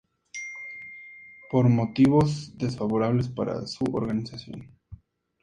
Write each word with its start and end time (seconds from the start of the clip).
Por 1.51 1.69
motivos 1.69 2.57
desfavorables 2.57 3.29
para 3.29 3.59
a 3.59 3.67
su 3.67 3.83
organización. 3.93 4.75